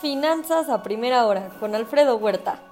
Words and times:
Finanzas 0.00 0.68
a 0.68 0.84
primera 0.84 1.26
hora 1.26 1.48
con 1.58 1.74
Alfredo 1.74 2.18
Huerta. 2.18 2.62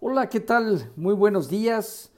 Hola, 0.00 0.30
¿qué 0.30 0.40
tal? 0.40 0.90
Muy 0.96 1.12
buenos 1.12 1.50
días. 1.50 2.10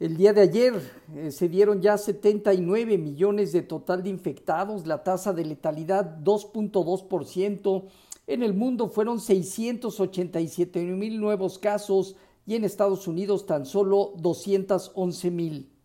El 0.00 0.16
día 0.16 0.32
de 0.32 0.40
ayer 0.40 0.92
eh, 1.14 1.30
se 1.30 1.48
dieron 1.48 1.80
ya 1.80 1.96
79 1.96 2.98
millones 2.98 3.52
de 3.52 3.62
total 3.62 4.02
de 4.02 4.10
infectados, 4.10 4.84
la 4.84 5.04
tasa 5.04 5.32
de 5.32 5.44
letalidad 5.44 6.18
2.2%. 6.18 7.84
En 8.26 8.42
el 8.42 8.54
mundo 8.54 8.88
fueron 8.88 9.20
687 9.20 10.82
mil 10.86 11.20
nuevos 11.20 11.60
casos 11.60 12.16
y 12.46 12.56
en 12.56 12.64
Estados 12.64 13.06
Unidos 13.06 13.46
tan 13.46 13.64
solo 13.64 14.12
211 14.16 15.30
mil. 15.30 15.79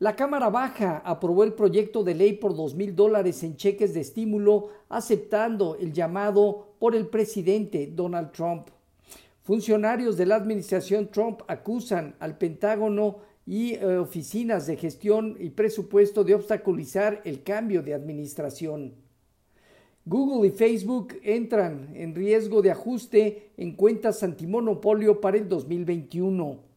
La 0.00 0.16
Cámara 0.16 0.48
Baja 0.48 1.02
aprobó 1.04 1.44
el 1.44 1.52
proyecto 1.52 2.02
de 2.02 2.14
ley 2.14 2.32
por 2.32 2.56
dos 2.56 2.74
mil 2.74 2.96
dólares 2.96 3.42
en 3.42 3.56
cheques 3.56 3.92
de 3.92 4.00
estímulo, 4.00 4.70
aceptando 4.88 5.76
el 5.76 5.92
llamado 5.92 6.68
por 6.78 6.96
el 6.96 7.08
presidente 7.08 7.86
Donald 7.86 8.32
Trump. 8.32 8.68
Funcionarios 9.42 10.16
de 10.16 10.24
la 10.24 10.36
administración 10.36 11.10
Trump 11.10 11.42
acusan 11.48 12.14
al 12.18 12.38
Pentágono 12.38 13.18
y 13.44 13.74
eh, 13.74 13.98
oficinas 13.98 14.66
de 14.66 14.78
gestión 14.78 15.36
y 15.38 15.50
presupuesto 15.50 16.24
de 16.24 16.34
obstaculizar 16.34 17.20
el 17.26 17.42
cambio 17.42 17.82
de 17.82 17.92
administración. 17.92 18.94
Google 20.06 20.48
y 20.48 20.50
Facebook 20.50 21.12
entran 21.22 21.94
en 21.94 22.14
riesgo 22.14 22.62
de 22.62 22.70
ajuste 22.70 23.50
en 23.58 23.72
cuentas 23.76 24.22
antimonopolio 24.22 25.20
para 25.20 25.36
el 25.36 25.46
2021. 25.46 26.69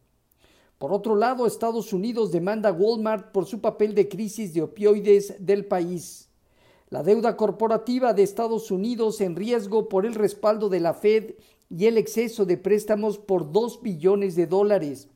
Por 0.78 0.92
otro 0.92 1.16
lado, 1.16 1.46
Estados 1.46 1.92
Unidos 1.92 2.32
demanda 2.32 2.70
a 2.70 2.72
Walmart 2.72 3.32
por 3.32 3.46
su 3.46 3.60
papel 3.60 3.94
de 3.94 4.08
crisis 4.08 4.52
de 4.54 4.62
opioides 4.62 5.34
del 5.38 5.64
país. 5.66 6.28
La 6.90 7.02
deuda 7.02 7.36
corporativa 7.36 8.12
de 8.12 8.22
Estados 8.22 8.70
Unidos 8.70 9.20
en 9.20 9.36
riesgo 9.36 9.88
por 9.88 10.04
el 10.06 10.14
respaldo 10.14 10.68
de 10.68 10.80
la 10.80 10.94
Fed 10.94 11.34
y 11.70 11.86
el 11.86 11.98
exceso 11.98 12.44
de 12.44 12.56
préstamos 12.56 13.18
por 13.18 13.50
2 13.50 13.82
billones 13.82 14.36
de 14.36 14.46
dólares. 14.46 15.08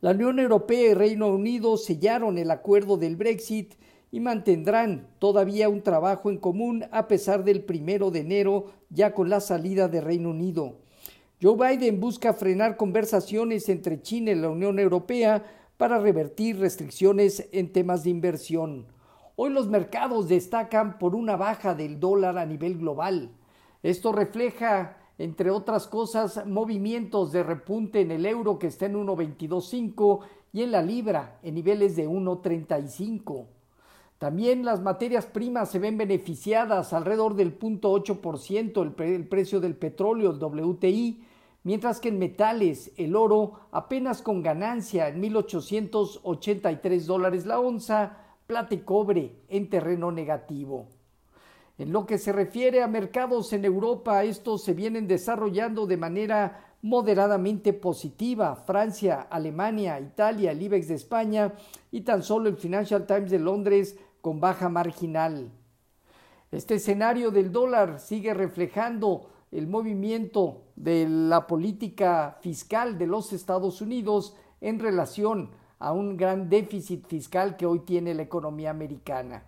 La 0.00 0.12
Unión 0.12 0.38
Europea 0.38 0.90
y 0.90 0.94
Reino 0.94 1.28
Unido 1.28 1.76
sellaron 1.76 2.38
el 2.38 2.50
acuerdo 2.50 2.96
del 2.96 3.16
Brexit 3.16 3.74
y 4.10 4.20
mantendrán 4.20 5.08
todavía 5.18 5.68
un 5.68 5.82
trabajo 5.82 6.30
en 6.30 6.38
común 6.38 6.86
a 6.90 7.06
pesar 7.06 7.44
del 7.44 7.62
primero 7.62 8.10
de 8.10 8.20
enero 8.20 8.66
ya 8.88 9.14
con 9.14 9.28
la 9.28 9.40
salida 9.40 9.88
de 9.88 10.00
Reino 10.00 10.30
Unido. 10.30 10.78
Joe 11.42 11.56
Biden 11.56 12.00
busca 12.00 12.34
frenar 12.34 12.76
conversaciones 12.76 13.70
entre 13.70 14.02
China 14.02 14.30
y 14.30 14.34
la 14.34 14.50
Unión 14.50 14.78
Europea 14.78 15.42
para 15.78 15.98
revertir 15.98 16.58
restricciones 16.58 17.48
en 17.52 17.72
temas 17.72 18.04
de 18.04 18.10
inversión. 18.10 18.84
Hoy 19.36 19.50
los 19.50 19.66
mercados 19.66 20.28
destacan 20.28 20.98
por 20.98 21.14
una 21.14 21.36
baja 21.36 21.74
del 21.74 21.98
dólar 21.98 22.36
a 22.36 22.44
nivel 22.44 22.76
global. 22.76 23.30
Esto 23.82 24.12
refleja, 24.12 24.98
entre 25.16 25.50
otras 25.50 25.86
cosas, 25.86 26.44
movimientos 26.46 27.32
de 27.32 27.42
repunte 27.42 28.02
en 28.02 28.10
el 28.10 28.26
euro 28.26 28.58
que 28.58 28.66
está 28.66 28.84
en 28.84 28.96
1.22.5 28.96 30.20
y 30.52 30.62
en 30.62 30.72
la 30.72 30.82
libra 30.82 31.38
en 31.42 31.54
niveles 31.54 31.96
de 31.96 32.06
1.35. 32.06 33.46
También 34.18 34.66
las 34.66 34.82
materias 34.82 35.24
primas 35.24 35.70
se 35.70 35.78
ven 35.78 35.96
beneficiadas 35.96 36.92
alrededor 36.92 37.34
del 37.34 37.58
0.8% 37.58 38.82
el, 38.82 39.14
el 39.14 39.26
precio 39.26 39.58
del 39.58 39.74
petróleo, 39.74 40.32
el 40.32 40.38
WTI, 40.38 41.29
mientras 41.62 42.00
que 42.00 42.08
en 42.08 42.18
metales 42.18 42.92
el 42.96 43.16
oro 43.16 43.68
apenas 43.72 44.22
con 44.22 44.42
ganancia 44.42 45.08
en 45.08 45.22
1.883 45.22 47.04
dólares 47.04 47.46
la 47.46 47.60
onza, 47.60 48.16
plata 48.46 48.74
y 48.74 48.78
cobre 48.78 49.36
en 49.48 49.70
terreno 49.70 50.10
negativo. 50.10 50.88
En 51.78 51.92
lo 51.92 52.04
que 52.04 52.18
se 52.18 52.32
refiere 52.32 52.82
a 52.82 52.88
mercados 52.88 53.52
en 53.52 53.64
Europa, 53.64 54.22
estos 54.24 54.62
se 54.62 54.74
vienen 54.74 55.06
desarrollando 55.06 55.86
de 55.86 55.96
manera 55.96 56.74
moderadamente 56.82 57.72
positiva. 57.72 58.54
Francia, 58.54 59.26
Alemania, 59.30 59.98
Italia, 60.00 60.50
el 60.50 60.60
IBEX 60.62 60.88
de 60.88 60.94
España 60.94 61.54
y 61.90 62.02
tan 62.02 62.22
solo 62.22 62.48
el 62.48 62.56
Financial 62.56 63.06
Times 63.06 63.30
de 63.30 63.38
Londres 63.38 63.98
con 64.20 64.40
baja 64.40 64.68
marginal. 64.68 65.50
Este 66.50 66.74
escenario 66.74 67.30
del 67.30 67.52
dólar 67.52 68.00
sigue 68.00 68.34
reflejando 68.34 69.30
el 69.52 69.66
movimiento 69.66 70.62
de 70.76 71.08
la 71.08 71.46
política 71.46 72.38
fiscal 72.40 72.98
de 72.98 73.06
los 73.06 73.32
Estados 73.32 73.80
Unidos 73.80 74.36
en 74.60 74.78
relación 74.78 75.50
a 75.78 75.92
un 75.92 76.16
gran 76.16 76.48
déficit 76.48 77.06
fiscal 77.06 77.56
que 77.56 77.66
hoy 77.66 77.80
tiene 77.80 78.14
la 78.14 78.22
economía 78.22 78.70
americana. 78.70 79.44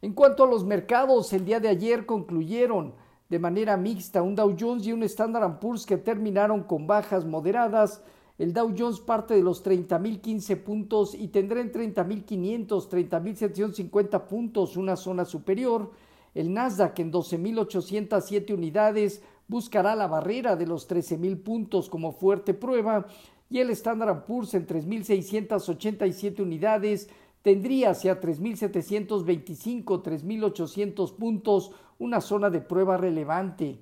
En 0.00 0.14
cuanto 0.14 0.44
a 0.44 0.48
los 0.48 0.64
mercados, 0.64 1.32
el 1.32 1.44
día 1.44 1.60
de 1.60 1.68
ayer 1.68 2.06
concluyeron 2.06 2.94
de 3.28 3.38
manera 3.38 3.76
mixta 3.76 4.22
un 4.22 4.34
Dow 4.34 4.56
Jones 4.58 4.86
y 4.86 4.92
un 4.92 5.02
Standard 5.04 5.60
Poor's 5.60 5.86
que 5.86 5.96
terminaron 5.96 6.64
con 6.64 6.86
bajas 6.86 7.24
moderadas. 7.24 8.02
El 8.38 8.52
Dow 8.52 8.74
Jones 8.76 8.98
parte 9.00 9.34
de 9.34 9.42
los 9.42 9.64
30.015 9.64 10.56
puntos 10.62 11.14
y 11.14 11.28
tendrá 11.28 11.60
en 11.60 11.70
30.500, 11.70 12.66
30.750 12.88 14.26
puntos 14.26 14.76
una 14.76 14.96
zona 14.96 15.24
superior 15.24 15.92
el 16.34 16.52
Nasdaq 16.52 16.98
en 17.00 17.12
12.807 17.12 18.54
unidades 18.54 19.22
buscará 19.48 19.94
la 19.94 20.06
barrera 20.06 20.56
de 20.56 20.66
los 20.66 20.88
13.000 20.88 21.42
puntos 21.42 21.88
como 21.90 22.12
fuerte 22.12 22.54
prueba 22.54 23.06
y 23.50 23.58
el 23.58 23.70
Standard 23.70 24.24
Poor's 24.24 24.54
en 24.54 24.66
3.687 24.66 26.40
unidades 26.40 27.10
tendría 27.42 27.90
hacia 27.90 28.18
3.725, 28.20 29.84
3.800 30.02 31.14
puntos 31.16 31.72
una 31.98 32.20
zona 32.22 32.48
de 32.50 32.60
prueba 32.60 32.96
relevante. 32.96 33.78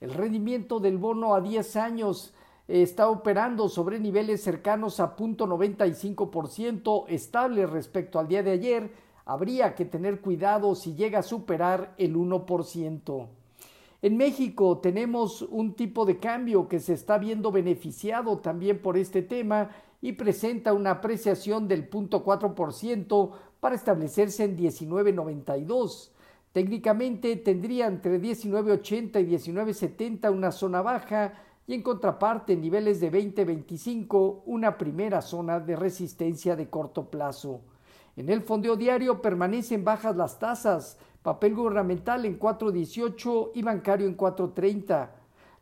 El 0.00 0.12
rendimiento 0.12 0.80
del 0.80 0.98
bono 0.98 1.34
a 1.34 1.40
10 1.40 1.76
años 1.76 2.34
está 2.66 3.08
operando 3.08 3.68
sobre 3.68 4.00
niveles 4.00 4.42
cercanos 4.42 4.98
a 4.98 5.14
0.95%, 5.14 7.04
estable 7.08 7.66
respecto 7.66 8.18
al 8.18 8.26
día 8.28 8.42
de 8.42 8.50
ayer, 8.50 8.90
habría 9.24 9.74
que 9.74 9.84
tener 9.84 10.20
cuidado 10.20 10.74
si 10.74 10.94
llega 10.94 11.20
a 11.20 11.22
superar 11.22 11.94
el 11.98 12.16
1%. 12.16 13.28
En 14.02 14.16
México 14.16 14.78
tenemos 14.78 15.42
un 15.42 15.74
tipo 15.74 16.04
de 16.04 16.18
cambio 16.18 16.66
que 16.66 16.80
se 16.80 16.94
está 16.94 17.18
viendo 17.18 17.52
beneficiado 17.52 18.38
también 18.38 18.82
por 18.82 18.96
este 18.96 19.22
tema 19.22 19.70
y 20.00 20.12
presenta 20.12 20.72
una 20.72 20.90
apreciación 20.90 21.68
del 21.68 21.88
0.4% 21.88 23.30
para 23.60 23.76
establecerse 23.76 24.42
en 24.42 24.58
19.92. 24.58 26.10
Técnicamente 26.50 27.36
tendría 27.36 27.86
entre 27.86 28.20
19.80 28.20 29.22
y 29.22 29.52
19.70 29.52 30.32
una 30.32 30.50
zona 30.50 30.82
baja 30.82 31.34
y 31.66 31.74
en 31.74 31.82
contraparte 31.82 32.56
niveles 32.56 33.00
de 33.00 33.12
20.25 33.12 34.42
una 34.46 34.76
primera 34.76 35.22
zona 35.22 35.60
de 35.60 35.76
resistencia 35.76 36.56
de 36.56 36.68
corto 36.68 37.08
plazo. 37.08 37.60
En 38.14 38.28
el 38.28 38.42
fondeo 38.42 38.76
diario 38.76 39.22
permanecen 39.22 39.84
bajas 39.84 40.14
las 40.16 40.38
tasas, 40.38 40.98
papel 41.22 41.54
gubernamental 41.54 42.26
en 42.26 42.38
4.18 42.38 43.52
y 43.54 43.62
bancario 43.62 44.06
en 44.06 44.18
4.30. 44.18 45.08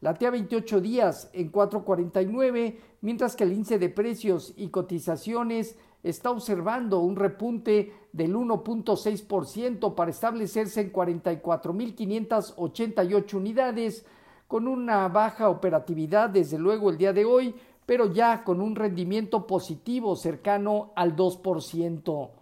La 0.00 0.15
TEA 0.15 0.31
28 0.31 0.81
días 0.81 1.31
en 1.33 1.53
4.49, 1.53 2.77
mientras 3.03 3.37
que 3.37 3.44
el 3.44 3.53
índice 3.53 3.78
de 3.78 3.91
precios 3.91 4.53
y 4.56 4.71
cotizaciones 4.71 5.77
está 6.03 6.31
observando 6.31 7.00
un 7.00 7.16
repunte 7.16 7.93
del 8.12 8.34
1.6% 8.34 9.94
para 9.94 10.11
establecerse 10.11 10.81
en 10.81 10.91
44.588 10.93 13.34
unidades, 13.34 14.06
con 14.49 14.67
una 14.67 15.06
baja 15.06 15.50
operatividad 15.50 16.31
desde 16.31 16.59
luego 16.59 16.91
el 16.91 16.99
día 16.99 17.12
de 17.12 17.25
hoy, 17.25 17.55
pero 17.87 18.12
ya 18.12 18.43
con 18.43 18.61
un 18.61 18.75
rendimiento 18.75 19.47
positivo 19.47 20.17
cercano 20.17 20.91
al 20.97 21.15
2%. 21.15 22.39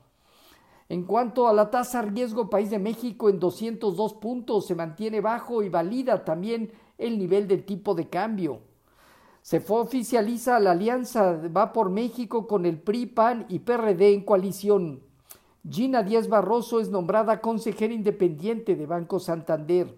En 0.90 1.05
cuanto 1.05 1.49
a 1.49 1.52
la 1.52 1.70
tasa 1.70 2.00
riesgo 2.00 2.49
país 2.49 2.70
de 2.70 2.79
México 2.79 3.29
en 3.29 3.38
202 3.38 4.14
puntos 4.14 4.67
se 4.67 4.75
mantiene 4.75 5.20
bajo 5.20 5.62
y 5.62 5.69
valida 5.69 6.25
también 6.25 6.73
el 6.96 7.19
nivel 7.19 7.46
del 7.46 7.64
tipo 7.64 7.94
de 7.94 8.08
cambio. 8.08 8.61
Se 9.43 9.62
oficializa 9.69 10.58
la 10.61 10.70
alianza 10.70 11.40
Va 11.55 11.73
por 11.73 11.90
México 11.90 12.46
con 12.46 12.64
el 12.64 12.81
PRI, 12.81 13.06
PAN 13.06 13.46
y 13.49 13.61
PRD 13.61 14.14
en 14.14 14.25
coalición. 14.25 15.02
Gina 15.69 16.02
Díaz 16.02 16.29
Barroso 16.29 16.81
es 16.81 16.88
nombrada 16.88 17.43
consejera 17.43 17.93
independiente 17.93 18.75
de 18.75 18.87
Banco 18.87 19.20
Santander. 19.20 19.94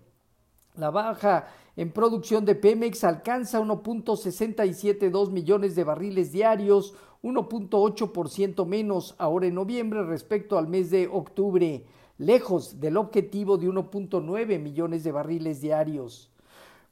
La 0.75 0.91
baja 0.91 1.47
en 1.81 1.93
producción 1.93 2.45
de 2.45 2.55
Pemex 2.55 3.05
alcanza 3.05 3.59
1.672 3.59 5.31
millones 5.31 5.75
de 5.75 5.83
barriles 5.83 6.31
diarios, 6.31 6.93
1.8% 7.23 8.67
menos 8.67 9.15
ahora 9.17 9.47
en 9.47 9.55
noviembre 9.55 10.05
respecto 10.05 10.59
al 10.59 10.69
mes 10.69 10.91
de 10.91 11.09
octubre, 11.11 11.87
lejos 12.19 12.81
del 12.81 12.99
objetivo 12.99 13.57
de 13.57 13.69
1.9 13.69 14.61
millones 14.61 15.05
de 15.05 15.13
barriles 15.13 15.63
diarios. 15.63 16.31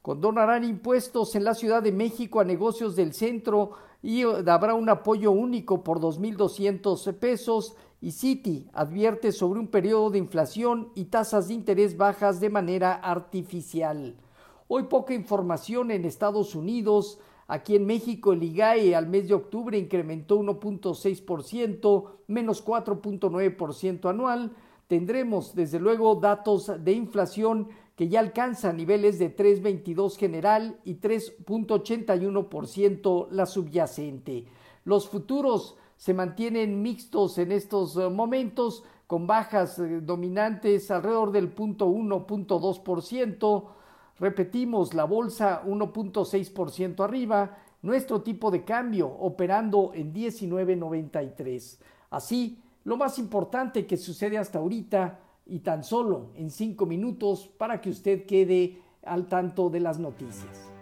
Condonarán 0.00 0.64
impuestos 0.64 1.34
en 1.34 1.44
la 1.44 1.52
Ciudad 1.52 1.82
de 1.82 1.92
México 1.92 2.40
a 2.40 2.44
negocios 2.44 2.96
del 2.96 3.12
centro 3.12 3.72
y 4.02 4.22
habrá 4.22 4.72
un 4.72 4.88
apoyo 4.88 5.32
único 5.32 5.84
por 5.84 6.00
2.200 6.00 7.12
pesos 7.18 7.76
y 8.00 8.12
Citi 8.12 8.66
advierte 8.72 9.32
sobre 9.32 9.60
un 9.60 9.68
periodo 9.68 10.08
de 10.08 10.18
inflación 10.18 10.92
y 10.94 11.04
tasas 11.04 11.48
de 11.48 11.54
interés 11.54 11.98
bajas 11.98 12.40
de 12.40 12.48
manera 12.48 12.94
artificial. 12.94 14.16
Hoy 14.70 14.82
poca 14.82 15.14
información 15.14 15.90
en 15.90 16.04
Estados 16.04 16.54
Unidos. 16.54 17.18
Aquí 17.46 17.74
en 17.74 17.86
México 17.86 18.34
el 18.34 18.42
IGAE 18.42 18.94
al 18.94 19.08
mes 19.08 19.28
de 19.28 19.32
octubre 19.32 19.78
incrementó 19.78 20.38
1.6%, 20.38 22.04
menos 22.26 22.62
4.9% 22.62 24.10
anual. 24.10 24.52
Tendremos 24.86 25.54
desde 25.54 25.80
luego 25.80 26.16
datos 26.16 26.70
de 26.84 26.92
inflación 26.92 27.70
que 27.96 28.10
ya 28.10 28.20
alcanzan 28.20 28.76
niveles 28.76 29.18
de 29.18 29.34
3.22 29.34 30.18
general 30.18 30.78
y 30.84 30.96
3.81% 30.96 33.28
la 33.30 33.46
subyacente. 33.46 34.48
Los 34.84 35.08
futuros 35.08 35.78
se 35.96 36.12
mantienen 36.12 36.82
mixtos 36.82 37.38
en 37.38 37.52
estos 37.52 37.96
eh, 37.96 38.10
momentos 38.10 38.84
con 39.06 39.26
bajas 39.26 39.78
eh, 39.78 40.02
dominantes 40.02 40.90
alrededor 40.90 41.32
del 41.32 41.54
0.1, 41.54 42.26
Repetimos, 44.18 44.94
la 44.94 45.04
bolsa 45.04 45.62
1.6% 45.64 47.04
arriba, 47.04 47.58
nuestro 47.82 48.22
tipo 48.22 48.50
de 48.50 48.64
cambio 48.64 49.08
operando 49.08 49.92
en 49.94 50.12
19.93. 50.12 51.78
Así, 52.10 52.60
lo 52.84 52.96
más 52.96 53.18
importante 53.18 53.86
que 53.86 53.96
sucede 53.96 54.38
hasta 54.38 54.58
ahorita 54.58 55.20
y 55.46 55.60
tan 55.60 55.84
solo 55.84 56.30
en 56.34 56.50
cinco 56.50 56.86
minutos 56.86 57.48
para 57.58 57.80
que 57.80 57.90
usted 57.90 58.26
quede 58.26 58.82
al 59.04 59.28
tanto 59.28 59.70
de 59.70 59.80
las 59.80 59.98
noticias. 59.98 60.77